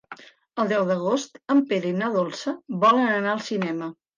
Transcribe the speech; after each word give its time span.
El 0.63 0.71
deu 0.71 0.85
d'agost 0.91 1.37
en 1.55 1.61
Pere 1.73 1.91
i 1.91 1.95
na 2.01 2.09
Dolça 2.17 2.57
volen 2.87 3.07
anar 3.21 3.37
al 3.39 3.49
cinema. 3.53 3.97